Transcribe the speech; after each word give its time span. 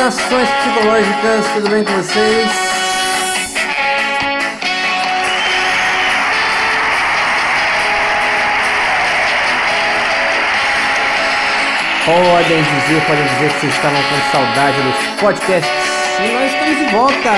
Saudações 0.00 0.48
psicológicas, 0.48 1.46
tudo 1.52 1.68
bem 1.68 1.84
com 1.84 1.92
vocês? 1.92 2.50
Podem 12.06 12.62
dizer, 12.62 13.02
podem 13.06 13.24
dizer 13.24 13.52
que 13.52 13.60
vocês 13.60 13.74
estavam 13.74 14.02
com 14.02 14.32
saudade 14.32 14.80
dos 14.80 15.20
podcasts 15.20 15.70
e 16.18 16.32
nós 16.32 16.50
estamos 16.50 16.78
de 16.78 16.84
volta! 16.86 17.30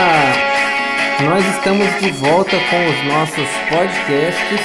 Nós 1.25 1.45
estamos 1.57 2.01
de 2.01 2.11
volta 2.13 2.57
com 2.71 2.87
os 2.87 3.05
nossos 3.13 3.49
podcasts 3.69 4.61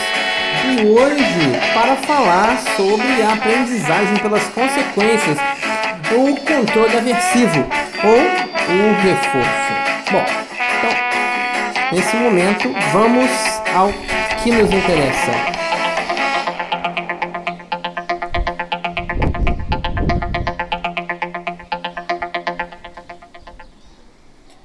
e 0.66 0.86
hoje 0.86 1.74
para 1.74 1.96
falar 1.96 2.60
sobre 2.76 3.24
a 3.24 3.34
aprendizagem 3.34 4.18
pelas 4.18 4.44
consequências 4.50 5.40
o 6.12 6.36
controle 6.38 6.98
aversivo 6.98 7.87
ou 8.04 8.14
o 8.14 8.94
reforço. 9.02 10.12
Bom, 10.12 10.26
então, 10.78 11.96
nesse 11.96 12.16
momento, 12.18 12.70
vamos 12.92 13.30
ao 13.76 13.92
que 14.44 14.52
nos 14.52 14.72
interessa. 14.72 15.58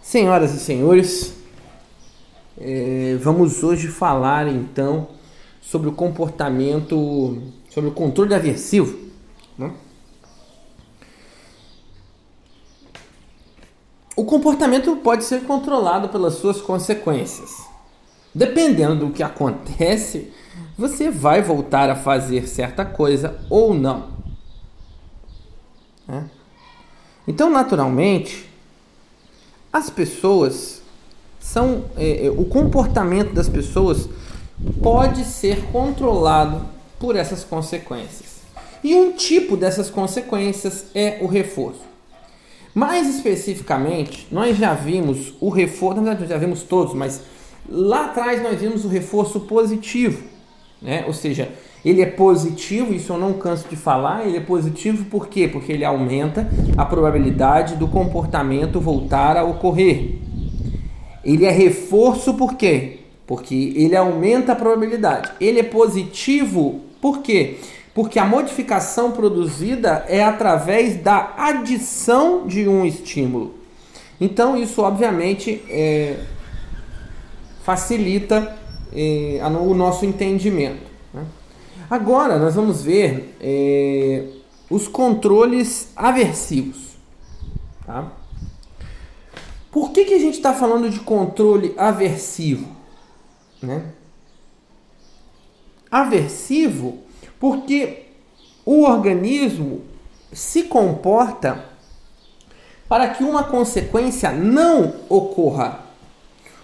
Senhoras 0.02 0.52
e 0.54 0.60
senhores, 0.60 1.34
eh, 2.60 3.16
vamos 3.18 3.64
hoje 3.64 3.88
falar 3.88 4.46
então 4.46 5.08
sobre 5.62 5.88
o 5.88 5.92
comportamento, 5.92 7.38
sobre 7.70 7.88
o 7.88 7.92
controle 7.94 8.34
aversivo. 8.34 8.94
Né? 9.56 9.72
Comportamento 14.32 14.96
pode 14.96 15.24
ser 15.24 15.42
controlado 15.42 16.08
pelas 16.08 16.36
suas 16.36 16.58
consequências. 16.58 17.66
Dependendo 18.34 18.96
do 18.96 19.12
que 19.12 19.22
acontece, 19.22 20.32
você 20.76 21.10
vai 21.10 21.42
voltar 21.42 21.90
a 21.90 21.94
fazer 21.94 22.48
certa 22.48 22.82
coisa 22.82 23.38
ou 23.50 23.74
não. 23.74 24.08
É. 26.08 26.22
Então, 27.28 27.50
naturalmente, 27.50 28.48
as 29.70 29.90
pessoas 29.90 30.80
são. 31.38 31.84
É, 31.98 32.24
é, 32.24 32.30
o 32.30 32.46
comportamento 32.46 33.34
das 33.34 33.50
pessoas 33.50 34.08
pode 34.82 35.24
ser 35.24 35.66
controlado 35.66 36.64
por 36.98 37.16
essas 37.16 37.44
consequências. 37.44 38.40
E 38.82 38.94
um 38.94 39.12
tipo 39.12 39.58
dessas 39.58 39.90
consequências 39.90 40.86
é 40.94 41.18
o 41.20 41.26
reforço. 41.26 41.91
Mais 42.74 43.08
especificamente, 43.08 44.26
nós 44.30 44.56
já 44.56 44.72
vimos 44.72 45.34
o 45.40 45.50
reforço, 45.50 46.00
na 46.00 46.10
verdade, 46.10 46.30
já 46.30 46.38
vimos 46.38 46.62
todos, 46.62 46.94
mas 46.94 47.22
lá 47.68 48.06
atrás 48.06 48.42
nós 48.42 48.58
vimos 48.60 48.84
o 48.84 48.88
reforço 48.88 49.40
positivo, 49.40 50.22
né? 50.80 51.04
Ou 51.06 51.12
seja, 51.12 51.50
ele 51.84 52.00
é 52.00 52.06
positivo, 52.06 52.94
isso 52.94 53.12
eu 53.12 53.18
não 53.18 53.34
canso 53.34 53.68
de 53.68 53.76
falar, 53.76 54.26
ele 54.26 54.38
é 54.38 54.40
positivo 54.40 55.04
por 55.06 55.28
quê? 55.28 55.46
Porque 55.46 55.72
ele 55.72 55.84
aumenta 55.84 56.48
a 56.76 56.84
probabilidade 56.84 57.76
do 57.76 57.88
comportamento 57.88 58.80
voltar 58.80 59.36
a 59.36 59.44
ocorrer. 59.44 60.18
Ele 61.24 61.44
é 61.44 61.50
reforço 61.50 62.34
por 62.34 62.54
quê? 62.54 63.00
Porque 63.26 63.74
ele 63.76 63.94
aumenta 63.94 64.52
a 64.52 64.56
probabilidade. 64.56 65.30
Ele 65.40 65.60
é 65.60 65.62
positivo 65.62 66.80
por 67.00 67.20
quê? 67.20 67.32
porque 67.32 67.58
a 68.18 68.24
modificação 68.24 69.12
produzida 69.12 70.04
é 70.08 70.22
através 70.22 70.96
da 70.96 71.34
adição 71.36 72.46
de 72.46 72.66
um 72.66 72.86
estímulo. 72.86 73.54
Então, 74.20 74.56
isso 74.56 74.80
obviamente 74.82 75.62
é, 75.68 76.24
facilita 77.62 78.56
é, 78.92 79.40
o 79.44 79.74
nosso 79.74 80.06
entendimento. 80.06 80.90
Né? 81.12 81.24
Agora, 81.90 82.38
nós 82.38 82.54
vamos 82.54 82.82
ver 82.82 83.36
é, 83.40 84.26
os 84.70 84.88
controles 84.88 85.92
aversivos. 85.94 86.96
Tá? 87.84 88.10
Por 89.70 89.90
que, 89.90 90.04
que 90.04 90.14
a 90.14 90.18
gente 90.18 90.36
está 90.36 90.54
falando 90.54 90.88
de 90.88 91.00
controle 91.00 91.74
aversivo? 91.76 92.68
Né? 93.60 93.84
Aversivo 95.90 96.98
porque 97.42 98.04
o 98.64 98.84
organismo 98.84 99.80
se 100.32 100.62
comporta 100.62 101.64
para 102.88 103.08
que 103.08 103.24
uma 103.24 103.42
consequência 103.42 104.30
não 104.30 104.94
ocorra. 105.08 105.80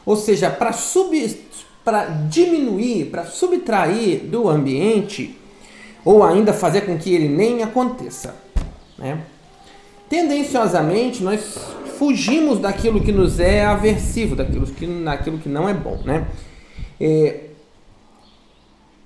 Ou 0.07 0.15
seja, 0.15 0.49
para 0.49 0.73
para 1.85 2.05
diminuir, 2.31 3.07
para 3.07 3.25
subtrair 3.25 4.21
do 4.21 4.49
ambiente, 4.49 5.37
ou 6.05 6.23
ainda 6.23 6.53
fazer 6.53 6.83
com 6.83 6.97
que 6.97 7.13
ele 7.13 7.29
nem 7.29 7.65
aconteça. 7.65 8.37
Né? 8.97 9.21
Tendenciosamente, 10.09 11.25
nós 11.25 11.59
fugimos 11.99 12.61
daquilo 12.61 13.01
que 13.01 13.11
nos 13.11 13.41
é 13.41 13.65
aversivo, 13.65 14.37
daquilo 14.37 14.65
que, 14.65 14.87
daquilo 14.87 15.39
que 15.39 15.49
não 15.49 15.69
é 15.69 15.75
bom. 15.75 16.01
Né? 16.05 16.29
É, 17.01 17.48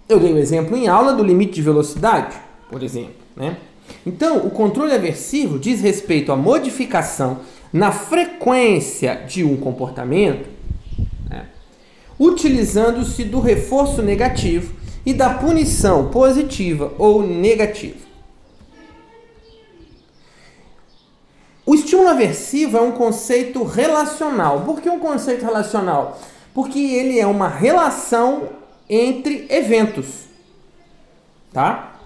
eu 0.08 0.18
dei 0.18 0.32
o 0.32 0.36
um 0.36 0.38
exemplo 0.38 0.76
em 0.76 0.88
aula 0.88 1.12
do 1.12 1.22
limite 1.22 1.54
de 1.54 1.62
velocidade, 1.62 2.36
por 2.70 2.82
exemplo. 2.82 3.14
Né? 3.36 3.56
Então, 4.06 4.38
o 4.38 4.50
controle 4.50 4.92
aversivo 4.92 5.58
diz 5.58 5.80
respeito 5.80 6.32
à 6.32 6.36
modificação 6.36 7.40
na 7.72 7.90
frequência 7.90 9.24
de 9.26 9.44
um 9.44 9.56
comportamento, 9.56 10.48
né? 11.28 11.46
utilizando-se 12.18 13.24
do 13.24 13.40
reforço 13.40 14.02
negativo 14.02 14.74
e 15.04 15.14
da 15.14 15.30
punição 15.30 16.08
positiva 16.08 16.92
ou 16.98 17.26
negativa. 17.26 18.12
O 21.64 21.74
estímulo 21.74 22.08
aversivo 22.08 22.76
é 22.76 22.80
um 22.80 22.92
conceito 22.92 23.62
relacional. 23.62 24.60
Por 24.60 24.80
que 24.80 24.90
um 24.90 24.98
conceito 24.98 25.44
relacional? 25.44 26.20
Porque 26.52 26.78
ele 26.78 27.18
é 27.18 27.26
uma 27.26 27.48
relação 27.48 28.48
entre 28.88 29.46
eventos, 29.50 30.26
tá? 31.52 32.00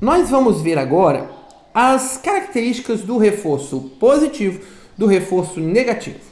Nós 0.00 0.30
vamos 0.30 0.60
ver 0.60 0.78
agora 0.78 1.30
as 1.72 2.16
características 2.16 3.02
do 3.02 3.18
reforço 3.18 3.80
positivo, 4.00 4.64
do 4.98 5.06
reforço 5.06 5.60
negativo. 5.60 6.31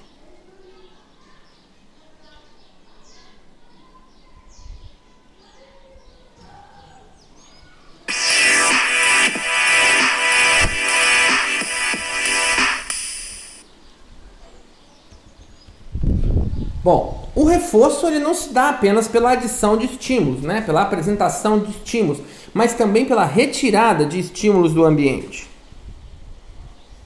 Bom, 16.82 17.29
o 17.35 17.44
reforço 17.44 18.06
ele 18.06 18.19
não 18.19 18.32
se 18.32 18.53
dá 18.53 18.71
apenas 18.71 19.06
pela 19.06 19.32
adição 19.32 19.77
de 19.77 19.87
estímulos, 19.87 20.43
né? 20.43 20.62
pela 20.62 20.82
apresentação 20.82 21.59
de 21.59 21.71
estímulos, 21.71 22.19
mas 22.55 22.75
também 22.75 23.05
pela 23.05 23.25
retirada 23.25 24.06
de 24.06 24.19
estímulos 24.19 24.73
do 24.73 24.85
ambiente. 24.85 25.49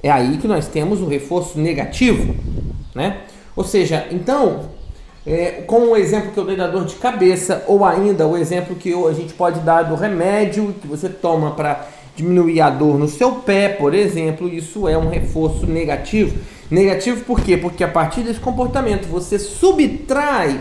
É 0.03 0.11
aí 0.11 0.39
que 0.39 0.47
nós 0.47 0.69
temos 0.69 1.01
o 1.01 1.07
reforço 1.07 1.59
negativo, 1.59 2.35
né? 2.95 3.23
Ou 3.57 3.65
seja, 3.65 4.07
então, 4.11 4.69
é, 5.27 5.63
como 5.67 5.93
o 5.93 5.97
exemplo 5.97 6.33
que 6.33 6.39
eu 6.39 6.45
dei 6.45 6.57
da 6.57 6.67
dor 6.67 6.85
de 6.85 6.97
cabeça, 6.97 7.65
ou 7.67 7.85
ainda 7.85 8.27
o 8.27 8.37
exemplo 8.37 8.77
que 8.77 8.93
a 8.93 9.13
gente 9.13 9.33
pode 9.33 9.61
dar 9.61 9.83
do 9.83 9.95
remédio 9.95 10.75
que 10.81 10.87
você 10.87 11.09
toma 11.09 11.53
para 11.53 11.89
diminuir 12.15 12.61
a 12.61 12.71
dor 12.71 12.99
no 12.99 13.09
seu 13.09 13.37
pé, 13.37 13.71
por 13.71 13.95
exemplo, 13.95 14.49
isso 14.49 14.87
é 14.87 14.97
um 14.97 15.09
reforço 15.09 15.67
negativo. 15.67 16.37
Negativo 16.71 17.25
por 17.25 17.41
quê? 17.41 17.57
Porque 17.57 17.85
a 17.85 17.89
partir 17.89 18.23
desse 18.23 18.41
comportamento 18.41 19.07
você 19.07 19.39
subtrai 19.39 20.61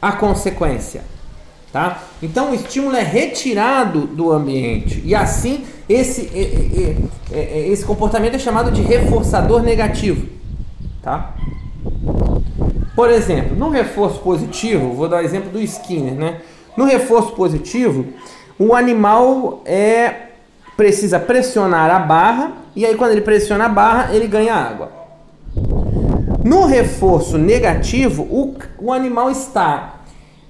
a 0.00 0.12
consequência. 0.12 1.02
Tá? 1.72 2.04
Então 2.22 2.52
o 2.52 2.54
estímulo 2.54 2.94
é 2.94 3.02
retirado 3.02 4.06
do 4.06 4.30
ambiente 4.30 5.02
e 5.04 5.12
assim 5.12 5.64
esse, 5.88 6.30
esse 7.32 7.84
comportamento 7.84 8.34
é 8.36 8.38
chamado 8.38 8.70
de 8.70 8.80
reforçador 8.80 9.60
negativo. 9.62 10.28
Tá? 11.02 11.34
Por 12.94 13.10
exemplo, 13.10 13.56
no 13.56 13.70
reforço 13.70 14.20
positivo, 14.20 14.92
vou 14.92 15.08
dar 15.08 15.16
o 15.16 15.24
exemplo 15.24 15.50
do 15.50 15.60
Skinner, 15.60 16.14
né? 16.14 16.40
No 16.76 16.84
reforço 16.84 17.32
positivo, 17.32 18.06
o 18.58 18.74
animal 18.74 19.62
é 19.64 20.28
precisa 20.76 21.18
pressionar 21.18 21.90
a 21.90 21.98
barra 21.98 22.52
e 22.74 22.84
aí 22.84 22.94
quando 22.96 23.12
ele 23.12 23.20
pressiona 23.20 23.66
a 23.66 23.68
barra, 23.68 24.14
ele 24.14 24.26
ganha 24.26 24.54
água. 24.54 24.90
No 26.44 26.66
reforço 26.66 27.38
negativo, 27.38 28.22
o, 28.24 28.54
o 28.78 28.92
animal 28.92 29.30
está 29.30 30.00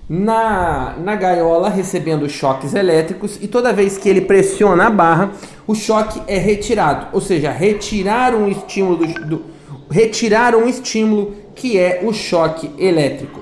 na, 0.08 0.96
na 0.98 1.16
gaiola 1.16 1.68
recebendo 1.68 2.28
choques 2.28 2.74
elétricos 2.74 3.38
e 3.40 3.48
toda 3.48 3.72
vez 3.72 3.96
que 3.96 4.08
ele 4.08 4.20
pressiona 4.20 4.86
a 4.86 4.90
barra, 4.90 5.32
o 5.66 5.74
choque 5.74 6.20
é 6.26 6.36
retirado, 6.36 7.06
ou 7.12 7.20
seja, 7.20 7.50
retirar 7.50 8.34
um 8.34 8.48
estímulo 8.48 8.96
do, 8.96 9.26
do 9.26 9.44
retirar 9.90 10.54
um 10.54 10.66
estímulo 10.66 11.34
que 11.54 11.78
é 11.78 12.00
o 12.02 12.12
choque 12.12 12.70
elétrico. 12.78 13.40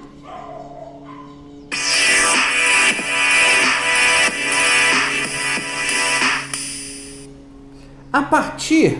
A 8.12 8.22
partir 8.22 8.98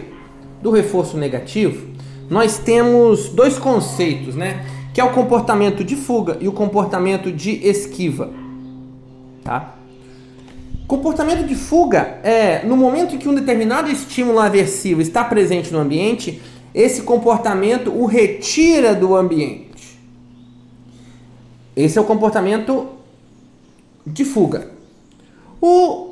do 0.63 0.71
reforço 0.71 1.19
negativo, 1.19 1.89
nós 2.31 2.59
temos 2.59 3.29
dois 3.29 3.59
conceitos, 3.59 4.35
né? 4.35 4.65
Que 4.95 5.01
é 5.01 5.05
o 5.05 5.13
comportamento 5.13 5.85
de 5.85 5.97
fuga 5.97 6.39
e 6.41 6.49
o 6.49 6.53
comportamento 6.53 7.31
de 7.31 7.51
esquiva. 7.67 8.31
Tá? 9.45 9.77
Comportamento 10.87 11.47
de 11.47 11.55
fuga 11.55 12.21
é 12.23 12.65
no 12.65 12.77
momento 12.77 13.15
em 13.15 13.19
que 13.19 13.29
um 13.29 13.35
determinado 13.35 13.91
estímulo 13.91 14.39
aversivo 14.39 15.01
está 15.01 15.25
presente 15.25 15.73
no 15.73 15.79
ambiente, 15.79 16.41
esse 16.75 17.03
comportamento 17.03 17.91
o 17.91 18.07
retira 18.07 18.95
do 18.95 19.15
ambiente. 19.15 19.99
Esse 21.75 21.99
é 21.99 22.01
o 22.01 22.05
comportamento 22.05 22.89
de 24.07 24.25
fuga. 24.25 24.71
O 25.61 26.12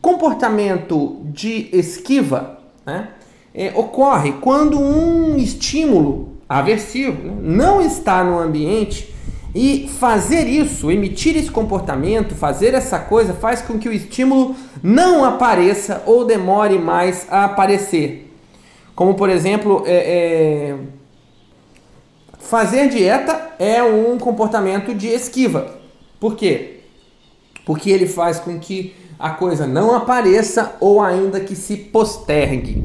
comportamento 0.00 1.20
de 1.24 1.68
esquiva 1.72 2.58
né, 2.86 3.10
é, 3.54 3.72
ocorre 3.74 4.32
quando 4.40 4.80
um 4.80 5.36
estímulo 5.36 6.36
aversivo 6.48 7.22
né, 7.22 7.34
não 7.40 7.80
está 7.80 8.24
no 8.24 8.38
ambiente 8.38 9.14
e 9.54 9.88
fazer 9.98 10.46
isso, 10.46 10.90
emitir 10.90 11.36
esse 11.36 11.50
comportamento, 11.50 12.34
fazer 12.34 12.72
essa 12.72 12.98
coisa, 12.98 13.34
faz 13.34 13.60
com 13.60 13.78
que 13.78 13.88
o 13.88 13.92
estímulo 13.92 14.54
não 14.82 15.24
apareça 15.24 16.02
ou 16.06 16.24
demore 16.24 16.78
mais 16.78 17.26
a 17.28 17.44
aparecer. 17.46 18.32
Como, 18.94 19.14
por 19.14 19.28
exemplo, 19.28 19.82
é, 19.86 19.94
é, 19.94 20.76
fazer 22.38 22.88
dieta 22.88 23.54
é 23.58 23.82
um 23.82 24.18
comportamento 24.18 24.94
de 24.94 25.08
esquiva. 25.08 25.74
Por 26.20 26.36
quê? 26.36 26.79
Porque 27.70 27.88
ele 27.88 28.08
faz 28.08 28.40
com 28.40 28.58
que 28.58 28.96
a 29.16 29.30
coisa 29.30 29.64
não 29.64 29.94
apareça 29.94 30.74
ou 30.80 31.00
ainda 31.00 31.38
que 31.38 31.54
se 31.54 31.76
postergue. 31.76 32.82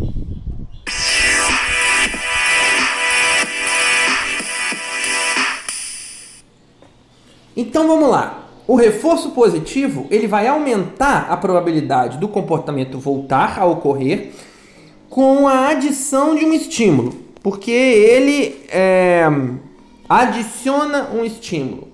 Então 7.58 7.88
vamos 7.88 8.12
lá. 8.12 8.48
O 8.68 8.76
reforço 8.76 9.32
positivo 9.32 10.06
ele 10.12 10.28
vai 10.28 10.46
aumentar 10.46 11.32
a 11.32 11.36
probabilidade 11.36 12.20
do 12.20 12.28
comportamento 12.28 13.00
voltar 13.00 13.58
a 13.58 13.66
ocorrer 13.66 14.34
com 15.10 15.48
a 15.48 15.70
adição 15.70 16.36
de 16.36 16.46
um 16.46 16.54
estímulo, 16.54 17.12
porque 17.42 17.72
ele 17.72 18.64
é, 18.70 19.26
adiciona 20.08 21.10
um 21.12 21.26
estímulo. 21.26 21.88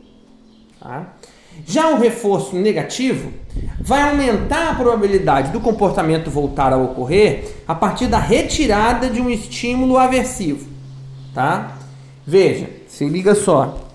Tá? 0.77 1.20
Já 1.65 1.89
o 1.89 1.99
reforço 1.99 2.55
negativo 2.55 3.31
vai 3.79 4.01
aumentar 4.01 4.69
a 4.69 4.75
probabilidade 4.75 5.51
do 5.51 5.59
comportamento 5.59 6.29
voltar 6.29 6.73
a 6.73 6.77
ocorrer 6.77 7.55
a 7.67 7.75
partir 7.75 8.07
da 8.07 8.19
retirada 8.19 9.09
de 9.09 9.21
um 9.21 9.29
estímulo 9.29 9.97
aversivo. 9.97 10.69
Tá? 11.33 11.77
Veja, 12.25 12.69
se 12.87 13.05
liga 13.07 13.35
só. 13.35 13.87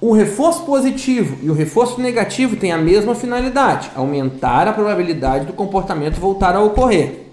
O 0.00 0.12
reforço 0.12 0.64
positivo 0.64 1.38
e 1.42 1.50
o 1.50 1.54
reforço 1.54 2.00
negativo 2.00 2.56
têm 2.56 2.72
a 2.72 2.78
mesma 2.78 3.14
finalidade, 3.14 3.90
aumentar 3.94 4.68
a 4.68 4.72
probabilidade 4.72 5.46
do 5.46 5.52
comportamento 5.52 6.20
voltar 6.20 6.54
a 6.54 6.60
ocorrer 6.60 7.24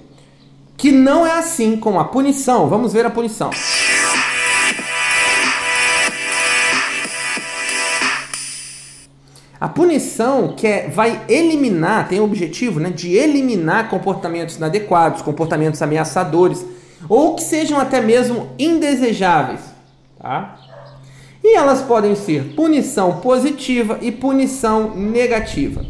que 0.82 0.92
não 0.92 1.28
é 1.28 1.38
assim 1.38 1.78
com 1.78 2.00
a 2.00 2.06
punição. 2.06 2.68
Vamos 2.68 2.92
ver 2.92 3.06
a 3.06 3.10
punição. 3.12 3.52
A 9.62 9.70
punição 9.70 10.54
que 10.58 10.66
é, 10.66 10.88
vai 10.88 11.22
eliminar, 11.30 12.10
tem 12.10 12.20
o 12.20 12.24
objetivo 12.24 12.80
né, 12.80 12.90
de 12.90 13.14
eliminar 13.14 13.92
comportamentos 13.92 14.56
inadequados, 14.58 15.22
comportamentos 15.22 15.80
ameaçadores, 15.84 16.66
ou 17.08 17.36
que 17.36 17.44
sejam 17.44 17.80
até 17.80 18.02
mesmo 18.02 18.50
indesejáveis. 18.58 19.60
Tá? 20.20 20.58
E 21.44 21.56
elas 21.56 21.84
podem 21.84 22.16
ser 22.16 22.56
punição 22.56 23.18
positiva 23.18 24.00
e 24.02 24.12
punição 24.12 24.96
negativa. 24.96 25.86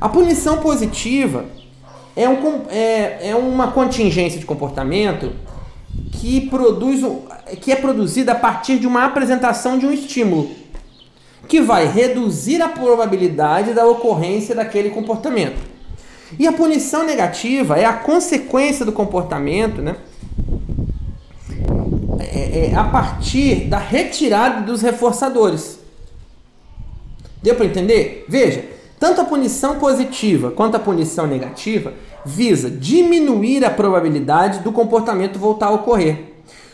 A 0.00 0.08
punição 0.08 0.58
positiva 0.58 1.46
é, 2.14 2.28
um, 2.28 2.62
é, 2.70 3.30
é 3.30 3.34
uma 3.34 3.72
contingência 3.72 4.38
de 4.38 4.46
comportamento 4.46 5.32
que 6.12 6.42
produz 6.42 7.04
que 7.60 7.72
é 7.72 7.76
produzida 7.76 8.30
a 8.30 8.36
partir 8.36 8.78
de 8.78 8.86
uma 8.86 9.04
apresentação 9.04 9.76
de 9.76 9.86
um 9.86 9.92
estímulo 9.92 10.59
que 11.50 11.60
vai 11.60 11.84
reduzir 11.84 12.62
a 12.62 12.68
probabilidade 12.68 13.74
da 13.74 13.84
ocorrência 13.84 14.54
daquele 14.54 14.88
comportamento. 14.90 15.60
E 16.38 16.46
a 16.46 16.52
punição 16.52 17.04
negativa 17.04 17.76
é 17.76 17.84
a 17.84 17.92
consequência 17.92 18.86
do 18.86 18.92
comportamento, 18.92 19.82
né? 19.82 19.96
É, 22.20 22.68
é 22.70 22.74
a 22.76 22.84
partir 22.84 23.64
da 23.68 23.78
retirada 23.78 24.60
dos 24.60 24.80
reforçadores. 24.80 25.80
Deu 27.42 27.56
para 27.56 27.66
entender? 27.66 28.26
Veja, 28.28 28.64
tanto 29.00 29.20
a 29.20 29.24
punição 29.24 29.80
positiva 29.80 30.52
quanto 30.52 30.76
a 30.76 30.80
punição 30.80 31.26
negativa 31.26 31.94
visa 32.24 32.70
diminuir 32.70 33.64
a 33.64 33.70
probabilidade 33.70 34.60
do 34.60 34.70
comportamento 34.70 35.36
voltar 35.36 35.66
a 35.66 35.72
ocorrer. 35.72 36.29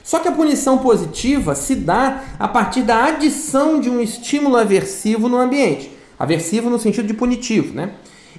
Só 0.07 0.21
que 0.21 0.29
a 0.29 0.33
punição 0.33 0.79
positiva 0.79 1.57
se 1.57 1.75
dá 1.75 2.23
a 2.39 2.47
partir 2.47 2.83
da 2.83 3.07
adição 3.07 3.81
de 3.81 3.91
um 3.91 4.01
estímulo 4.01 4.57
aversivo 4.57 5.29
no 5.29 5.37
ambiente. 5.37 5.91
Aversivo 6.17 6.71
no 6.71 6.79
sentido 6.79 7.09
de 7.09 7.13
punitivo, 7.13 7.75
né? 7.75 7.91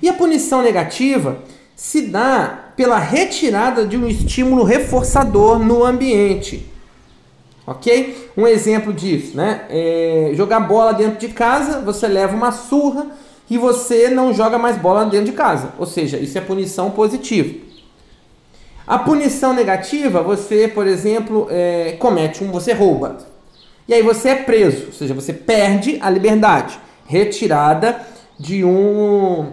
E 0.01 0.07
a 0.07 0.13
punição 0.13 0.61
negativa 0.61 1.39
se 1.75 2.03
dá 2.03 2.71
pela 2.77 2.97
retirada 2.97 3.85
de 3.85 3.97
um 3.97 4.07
estímulo 4.07 4.63
reforçador 4.63 5.59
no 5.59 5.83
ambiente. 5.83 6.65
Ok? 7.65 8.29
Um 8.37 8.47
exemplo 8.47 8.93
disso, 8.93 9.35
né? 9.35 9.65
É 9.69 10.31
jogar 10.35 10.61
bola 10.61 10.93
dentro 10.93 11.19
de 11.19 11.33
casa, 11.33 11.81
você 11.81 12.07
leva 12.07 12.33
uma 12.33 12.53
surra 12.53 13.07
e 13.49 13.57
você 13.57 14.09
não 14.09 14.33
joga 14.33 14.57
mais 14.57 14.77
bola 14.77 15.03
dentro 15.03 15.25
de 15.25 15.33
casa. 15.33 15.73
Ou 15.77 15.85
seja, 15.85 16.17
isso 16.17 16.37
é 16.37 16.41
punição 16.41 16.91
positiva. 16.91 17.66
A 18.87 18.97
punição 18.97 19.53
negativa, 19.53 20.23
você, 20.23 20.65
por 20.65 20.87
exemplo, 20.87 21.47
é, 21.51 21.97
comete 21.99 22.41
um, 22.41 22.51
você 22.51 22.71
rouba. 22.71 23.17
E 23.85 23.93
aí 23.93 24.01
você 24.01 24.29
é 24.29 24.35
preso, 24.35 24.85
ou 24.87 24.93
seja, 24.93 25.13
você 25.13 25.33
perde 25.33 25.97
a 26.01 26.09
liberdade, 26.09 26.79
retirada 27.05 28.01
de 28.39 28.63
um 28.63 29.51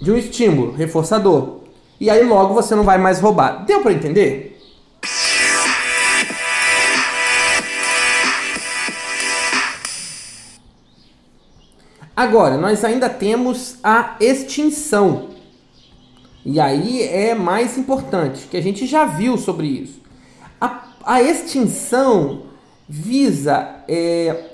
de 0.00 0.12
um 0.12 0.16
estímulo 0.16 0.72
reforçador. 0.72 1.62
E 1.98 2.08
aí 2.08 2.22
logo 2.22 2.54
você 2.54 2.76
não 2.76 2.84
vai 2.84 2.96
mais 2.96 3.18
roubar. 3.18 3.64
Deu 3.64 3.80
para 3.80 3.92
entender? 3.92 4.60
Agora, 12.14 12.56
nós 12.56 12.84
ainda 12.84 13.08
temos 13.08 13.78
a 13.82 14.16
extinção. 14.20 15.35
E 16.46 16.60
aí 16.60 17.02
é 17.02 17.34
mais 17.34 17.76
importante, 17.76 18.46
que 18.46 18.56
a 18.56 18.62
gente 18.62 18.86
já 18.86 19.04
viu 19.04 19.36
sobre 19.36 19.66
isso. 19.66 20.00
A, 20.60 20.84
a 21.04 21.20
extinção 21.20 22.44
visa, 22.88 23.82
é, 23.88 24.52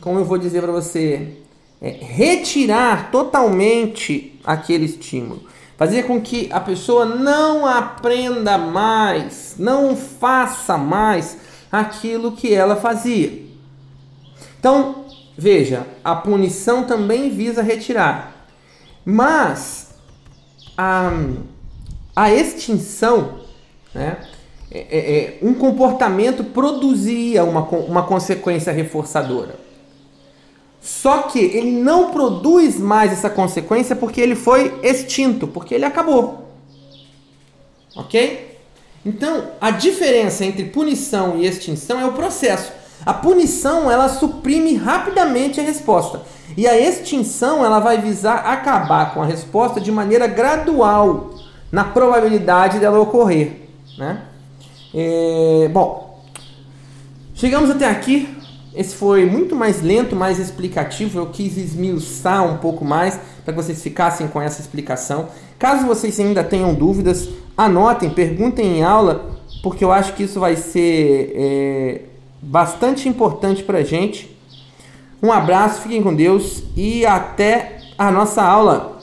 como 0.00 0.18
eu 0.18 0.24
vou 0.24 0.38
dizer 0.38 0.62
para 0.62 0.72
você, 0.72 1.38
é, 1.82 1.90
retirar 1.90 3.10
totalmente 3.10 4.38
aquele 4.44 4.84
estímulo. 4.84 5.42
Fazer 5.76 6.04
com 6.04 6.20
que 6.20 6.48
a 6.52 6.60
pessoa 6.60 7.04
não 7.04 7.66
aprenda 7.66 8.56
mais, 8.56 9.56
não 9.58 9.96
faça 9.96 10.78
mais 10.78 11.36
aquilo 11.72 12.32
que 12.32 12.54
ela 12.54 12.76
fazia. 12.76 13.44
Então, 14.58 15.00
Veja, 15.40 15.86
a 16.04 16.14
punição 16.14 16.84
também 16.84 17.30
visa 17.30 17.62
retirar. 17.62 18.46
Mas 19.02 19.89
a, 20.80 21.12
a 22.16 22.32
extinção, 22.32 23.40
né, 23.94 24.16
é, 24.70 24.78
é, 24.78 24.98
é, 24.98 25.38
um 25.42 25.52
comportamento 25.52 26.42
produzia 26.42 27.44
uma, 27.44 27.60
uma 27.60 28.02
consequência 28.04 28.72
reforçadora. 28.72 29.56
Só 30.80 31.24
que 31.24 31.38
ele 31.38 31.72
não 31.72 32.10
produz 32.10 32.78
mais 32.78 33.12
essa 33.12 33.28
consequência 33.28 33.94
porque 33.94 34.22
ele 34.22 34.34
foi 34.34 34.80
extinto, 34.82 35.46
porque 35.46 35.74
ele 35.74 35.84
acabou. 35.84 36.48
Ok? 37.94 38.58
Então, 39.04 39.50
a 39.60 39.70
diferença 39.70 40.46
entre 40.46 40.64
punição 40.64 41.38
e 41.38 41.46
extinção 41.46 42.00
é 42.00 42.06
o 42.06 42.12
processo. 42.12 42.72
A 43.04 43.14
punição 43.14 43.90
ela 43.90 44.08
suprime 44.08 44.74
rapidamente 44.74 45.60
a 45.60 45.62
resposta. 45.62 46.22
E 46.56 46.66
a 46.66 46.78
extinção 46.78 47.64
ela 47.64 47.78
vai 47.78 47.98
visar 47.98 48.38
acabar 48.38 49.14
com 49.14 49.22
a 49.22 49.26
resposta 49.26 49.80
de 49.80 49.90
maneira 49.90 50.26
gradual 50.26 51.34
na 51.70 51.84
probabilidade 51.84 52.78
dela 52.78 52.98
ocorrer. 52.98 53.68
Né? 53.96 54.22
É, 54.94 55.68
bom, 55.72 56.22
chegamos 57.34 57.70
até 57.70 57.86
aqui. 57.86 58.36
Esse 58.74 58.94
foi 58.94 59.26
muito 59.26 59.56
mais 59.56 59.82
lento, 59.82 60.14
mais 60.14 60.38
explicativo. 60.38 61.18
Eu 61.18 61.26
quis 61.26 61.56
esmiuçar 61.56 62.44
um 62.44 62.58
pouco 62.58 62.84
mais 62.84 63.18
para 63.44 63.52
que 63.52 63.62
vocês 63.62 63.82
ficassem 63.82 64.28
com 64.28 64.40
essa 64.40 64.60
explicação. 64.60 65.28
Caso 65.58 65.86
vocês 65.86 66.18
ainda 66.20 66.44
tenham 66.44 66.72
dúvidas, 66.74 67.28
anotem, 67.56 68.10
perguntem 68.10 68.78
em 68.78 68.82
aula, 68.82 69.30
porque 69.62 69.84
eu 69.84 69.90
acho 69.90 70.14
que 70.14 70.22
isso 70.22 70.38
vai 70.38 70.56
ser 70.56 71.32
é, 71.34 72.00
bastante 72.42 73.08
importante 73.08 73.62
para 73.62 73.82
gente. 73.82 74.36
Um 75.22 75.30
abraço, 75.30 75.82
fiquem 75.82 76.02
com 76.02 76.14
Deus 76.14 76.62
e 76.76 77.04
até 77.04 77.80
a 77.98 78.10
nossa 78.10 78.42
aula. 78.42 78.99